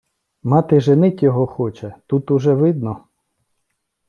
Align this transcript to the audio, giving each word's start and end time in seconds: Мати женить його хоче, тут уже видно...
Мати 0.43 0.79
женить 0.79 1.23
його 1.23 1.47
хоче, 1.47 1.93
тут 2.07 2.31
уже 2.31 2.53
видно... 2.53 3.03